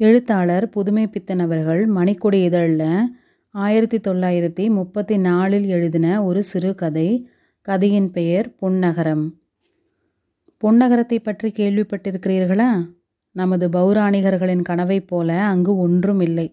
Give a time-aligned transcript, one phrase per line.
[0.00, 2.88] எழுத்தாளர் புதுமை பித்தன் அவர்கள் மணிக்கொடி இதழில்
[3.54, 7.08] ஆயிரத்தி தொள்ளாயிரத்தி முப்பத்தி நாலில் எழுதின ஒரு சிறுகதை
[7.66, 9.24] கதையின் பெயர் பொன்னகரம்.
[10.62, 12.70] பொன்னகரத்தை பற்றி கேள்விப்பட்டிருக்கிறீர்களா?
[13.36, 16.48] நமது பௌராணிகர்களின் கனவைப் போல அங்கு ஒன்றும் இல்லை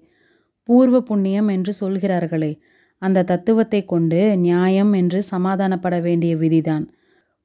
[0.64, 2.52] பூர்வ புண்ணியம் என்று சொல்கிறார்களே
[3.02, 6.86] அந்த தத்துவத்தை கொண்டு நியாயம் என்று சமாதானப்பட வேண்டிய விதிதான்.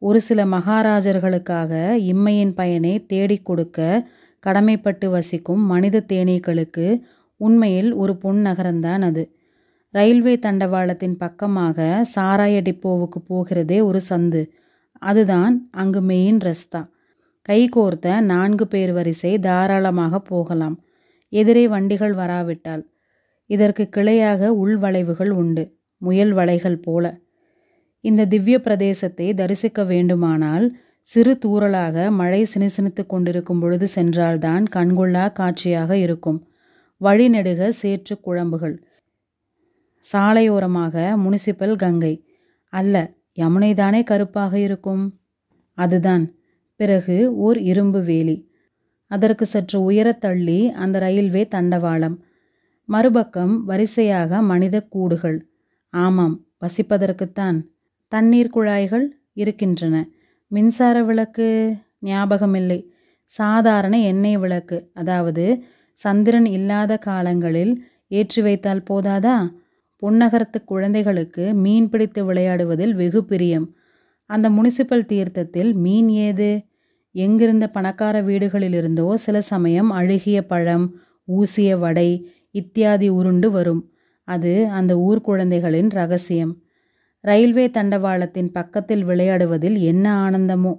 [0.03, 1.73] ஒரு சில மகாராஜர்களுக்காக
[2.05, 3.79] இம்மையின் பயனை தேடிக் கொடுக்க
[4.47, 7.01] கடமைப்பட்டு வசிக்கும் மனித தேனீக்களுக்கு
[7.37, 9.37] உண்மையில் ஒரு பொன் நகரம்தான் அது.
[9.89, 14.49] ரயில்வே தண்டவாளத்தின் பக்கமாக சாராய டிப்போவுக்கு போகிறதே ஒரு சந்து.
[14.99, 16.91] அதுதான் அங்கு மெயின் ரஸ்தா.
[17.49, 20.85] கைகோர்த்த நான்கு பேர் வரிசை தாராளமாக போகலாம்.
[21.29, 22.91] எதிரே வண்டிகள் வராவிட்டால்.
[23.47, 25.77] இதற்கு கிளையாக உள்வளைவுகள் உண்டு.
[25.97, 27.19] முயல் வளைகள் போல.
[28.01, 30.77] இந்த திவ்ய பிரதேசத்தை தரிசிக்க வேண்டுமானால்
[31.07, 36.49] சிறு தூறலாக மழை சினிசினித்து கொண்டிருக்கும் பொழுது சென்றால்தான் கண்கொள்ளா காட்சியாக இருக்கும்.
[37.01, 38.77] வழிநெடுக சேற்று குழம்புகள்.
[40.13, 42.25] சாலையோரமாக முனிசிபல் கங்கை.
[42.69, 45.21] அல்ல யமுனைதானே கருப்பாக இருக்கும்?
[45.75, 46.35] அதுதான்.
[46.77, 48.51] பிறகு ஓர் இரும்பு வேலி.
[49.07, 52.17] அதற்கு சற்று உயரத் தள்ளி அந்த ரயில்வே தண்டவாளம்.
[52.85, 55.51] மறுபக்கம் வரிசையாக மனித கூடுகள்.
[55.91, 57.63] ஆமாம் வசிப்பதற்குத்தான்.
[58.09, 60.09] தண்ணீர் குழாய்கள் இருக்கின்றன.
[60.55, 62.81] மின்சார விளக்கு ஞாபகமில்லை.
[63.25, 64.91] சாதாரண எண்ணெய் விளக்கு.
[64.93, 65.45] அதாவது
[65.93, 67.73] சந்திரன் இல்லாத காலங்களில்
[68.09, 69.37] ஏற்றி வைத்தால் போதாதா?
[70.03, 73.67] பொன்னகரத்து குழந்தைகளுக்கு மீன் பிடித்து விளையாடுவதில் வெகு பிரியம்.
[74.31, 76.51] அந்த முனிசிபல் தீர்த்தத்தில் மீன் ஏது?
[77.15, 80.87] எங்கிருந்த பணக்கார வீடுகளிலிருந்தோ சில சமயம் அழுகிய பழம்
[81.29, 82.09] ஊசிய வடை
[82.51, 83.83] இத்தியாதி உருண்டு வரும்.
[84.29, 86.53] அது அந்த ஊர் குழந்தைகளின் ரகசியம்.
[87.25, 90.73] ரயில்வே தண்டவாளத்தின் பக்கத்தில் விளையாடுவதில் என்ன ஆனந்தமோ.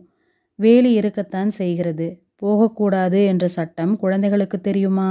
[0.60, 2.08] வேலி இருக்கத்தான் செய்கிறது.
[2.36, 5.10] போகக்கூடாது என்ற சட்டம் குழந்தைகளுக்கு தெரியுமா?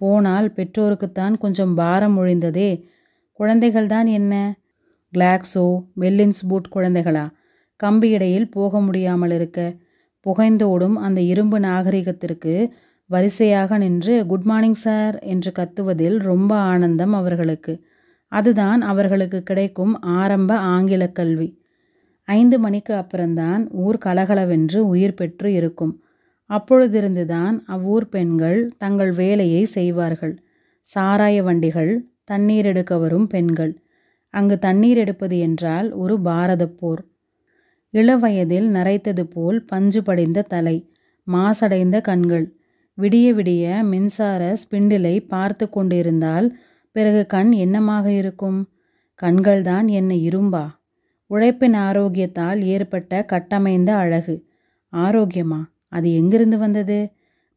[0.00, 2.70] போனால் பெற்றோருக்குத்தான் கொஞ்சம் பாரம் ஒழிந்ததே.
[3.40, 4.34] குழந்தைகள்தான் என்ன?
[5.12, 5.66] கிளாக்ஸோ
[6.00, 7.24] வெல்லின்ஸ் பூட் குழந்தைகளா?
[7.80, 9.60] கம்பி இடையில் போக முடியாமல் இருக்க.
[10.26, 12.54] புகைந்தோடும் அந்த இரும்பு நாகரிகத்திற்கு
[13.10, 17.72] வரிசையாக நின்று குட் மார்னிங் சார் என்று கத்துவதில் ரொம்ப ஆனந்தம் அவர்களுக்கு.
[18.32, 21.48] அதுதான் அவர்களுக்கு கிடைக்கும் ஆரம்ப ஆங்கில கல்வி.
[22.28, 25.94] ஐந்து மணிக்கு அப்புறம்தான் ஊர் கலகலவென்று உயிர் பெற்று இருக்கும்.
[26.50, 30.34] அப்பொழுதிருந்துதான் அவ்வூர் பெண்கள் தங்கள் வேலையை செய்வார்கள்.
[30.94, 31.92] சாராய வண்டிகள்
[32.24, 33.72] தண்ணீர் எடுக்க வரும் பெண்கள்.
[34.34, 37.02] அங்கு தண்ணீர் எடுப்பது என்றால் ஒரு பாரத போர்.
[37.94, 40.76] இளவயதில் நரைத்தது போல் பஞ்சு படிந்த தலை
[41.26, 42.46] மாசடைந்த கண்கள்.
[42.98, 46.48] விடிய விடிய மின்சார ஸ்பிண்டிலை பார்த்து கொண்டிருந்தால்
[46.92, 48.68] பிறகு கண் என்னமாக இருக்கும்?
[49.22, 50.70] கண்கள்தான் என்ன இரும்பா.
[51.26, 54.46] உழைப்பின் ஆரோக்கியத்தால் ஏற்பட்ட கட்டமைந்த அழகு.
[54.92, 55.64] ஆரோக்கியமா?
[55.88, 57.10] அது எங்கிருந்து வந்தது?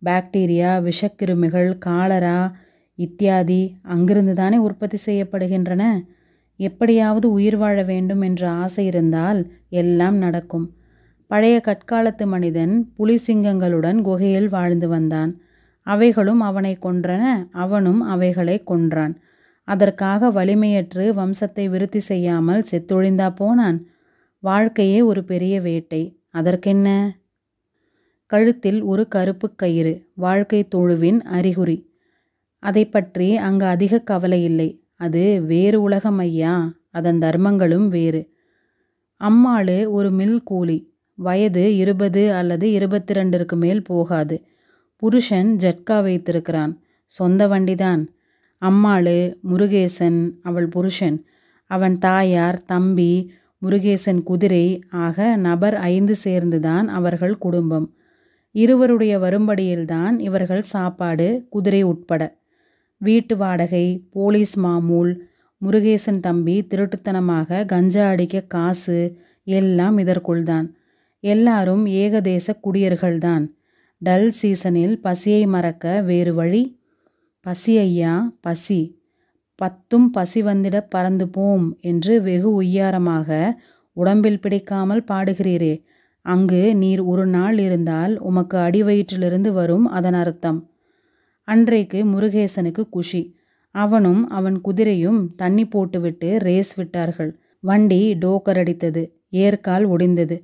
[0.05, 2.55] பாக்டீரியா விஷக்கிருமிகள் காலரா
[2.95, 6.01] இத்தியாதி அங்கிருந்து தானே உற்பத்தி செய்யப்படுகின்றன?
[6.55, 10.73] எப்படியாவது உயிர் வாழ வேண்டும் என்ற ஆசை இருந்தால் எல்லாம் நடக்கும்.
[11.27, 15.41] பழைய கற்காலத்து மனிதன் புலி சிங்கங்களுடன் குகையில் வாழ்ந்து வந்தான்.
[15.81, 19.19] அவைகளும் அவனை கொன்றன அவனும் அவைகளை கொன்றான்.
[19.63, 23.85] அதற்காக வலிமையற்று வம்சத்தை விருத்தி செய்யாமல் செத்தொழிந்தா போனான்.
[24.39, 26.19] வாழ்க்கையே ஒரு பெரிய வேட்டை.
[26.29, 27.17] அதற்கென்ன?
[28.25, 31.91] கழுத்தில் ஒரு கருப்பு கயிறு வாழ்க்கை தொழுவின் அறிகுறி.
[32.59, 34.83] அதை பற்றி அங்கு அதிக கவலை இல்லை.
[34.95, 36.73] அது வேறு உலகம் ஐயா.
[36.91, 38.29] அதன் தர்மங்களும் வேறு.
[39.19, 40.91] அம்மாளு ஒரு மில் கூலி.
[41.15, 44.43] வயது இருபது அல்லது இருபத்தி ரெண்டிற்கு மேல் போகாது.
[44.95, 46.81] புருஷன் ஜட்கா வைத்திருக்கிறான்.
[47.05, 48.07] சொந்த வண்டிதான்.
[48.63, 51.25] அம்மாளு முருகேசன் அவள் புருஷன்.
[51.65, 53.31] அவன் தாயார் தம்பி
[53.65, 57.93] முருகேசன் குதிரை ஆக நபர் ஐந்து சேர்ந்துதான் அவர்கள் குடும்பம்.
[58.51, 62.37] இருவருடைய வரும்படியில்தான் இவர்கள் சாப்பாடு குதிரை உட்பட.
[62.97, 65.13] வீட்டு வாடகை போலீஸ் மாமூல்
[65.65, 70.67] முருகேசன் தம்பி திருட்டுத்தனமாக கஞ்சா அடிக்க காசு எல்லாம் இதற்குள்தான்.
[71.19, 73.45] எல்லாரும் ஏகதேச குடியர்கள்தான்.
[73.97, 76.81] டல் சீசனில் பசியை மறக்க வேறு வழி
[77.45, 79.01] பசி ஐயா பசி.
[79.55, 83.51] பத்தும் பசி வந்திட பறந்து போம் என்று வெகு உய்யாரமாக
[83.93, 85.83] உடம்பில் பிடிக்காமல் பாடுகிறீரே.
[86.21, 90.69] அங்கு நீர் ஒரு நாள் இருந்தால் உமக்கு அடிவயிற்றிலிருந்து வரும் அதன் அர்த்தம்.
[91.43, 93.35] அன்றைக்கு முருகேசனுக்கு குஷி.
[93.71, 97.39] அவனும் அவன் குதிரையும் தண்ணி போட்டுவிட்டு ரேஸ் விட்டார்கள்.
[97.59, 99.11] வண்டி டோக்கர் அடித்தது.
[99.29, 100.41] ஏற்கால் ஒடிந்தது.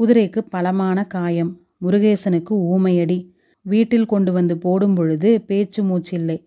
[0.00, 1.60] குதிரைக்கு பலமான காயம்.
[1.82, 3.31] முருகேசனுக்கு ஊமையடி.
[3.62, 6.44] வீட்டில் கொண்டு வந்து போடும் பொழுது பேச்சு மூச்சில்லை.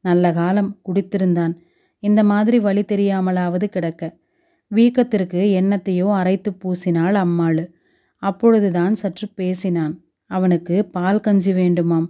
[0.00, 1.54] நல்ல காலம் குடித்திருந்தான்.
[1.98, 4.16] இந்த மாதிரி வழி தெரியாமலாவது கிடக்க.
[4.74, 7.70] வீக்கத்திற்கு எண்ணத்தையோ அரைத்து பூசினாள் அம்மாளு.
[8.16, 10.04] அப்பொழுதுதான் சற்று பேசினான்.
[10.26, 12.08] அவனுக்கு பால் கஞ்சி வேண்டுமாம்.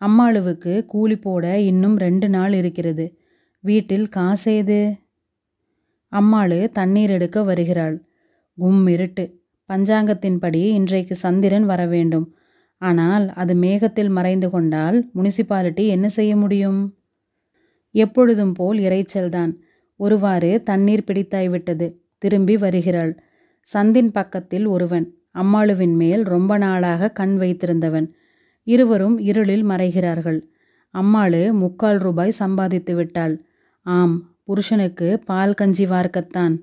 [0.00, 3.18] அம்மாளுவுக்கு கூலி போட இன்னும் ரெண்டு நாள் இருக்கிறது.
[3.60, 4.98] வீட்டில் காசேது
[6.12, 8.06] அம்மாளு தண்ணீர் எடுக்க வருகிறாள்.
[8.56, 9.40] கும் இருட்டு.
[9.68, 12.34] பஞ்சாங்கத்தின்படி இன்றைக்கு சந்திரன் வர வேண்டும்
[12.82, 16.80] ஆனால் அது மேகத்தில் மறைந்து கொண்டால் முனிசிபாலிட்டி என்ன செய்ய முடியும்?
[17.94, 19.52] எப்பொழுதும் போல் இறைச்சல்தான்.
[20.00, 21.86] ஒருவாறு தண்ணீர் பிடித்தாய்விட்டது
[22.18, 23.12] திரும்பி வருகிறாள்.
[23.68, 25.06] சந்தின் பக்கத்தில் ஒருவன்.
[25.34, 28.08] அம்மாளுவின் மேல் ரொம்ப நாளாக கண் வைத்திருந்தவன்.
[28.66, 30.40] இருவரும் இருளில் மறைகிறார்கள்.
[30.94, 33.34] அம்மாளு முக்கால் ரூபாய் சம்பாதித்து விட்டாள்.
[33.86, 36.56] ஆம் புருஷனுக்கு பால் கஞ்சி வார்க்கத்தான்.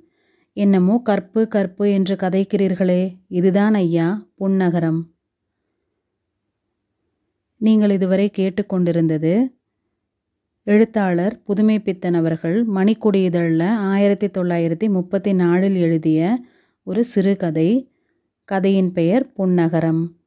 [0.57, 3.03] என்னமோ கற்பு கற்பு என்று கதைக்கிறீர்களே.
[3.27, 4.07] இதுதான் ஐயா
[4.39, 5.01] புன்னகரம்.
[7.61, 9.47] நீங்கள் இதுவரை கேட்டுக்கொண்டிருந்தது
[10.63, 16.39] எழுத்தாளர் புதுமை பித்தன் அவர்கள் மணிக்கொடி இதழில் ஆயிரத்தி தொள்ளாயிரத்தி முப்பத்தி நாலில் எழுதிய
[16.83, 17.91] ஒரு சிறுகதை.
[18.43, 20.18] கதையின் பெயர் புன்னகரம்.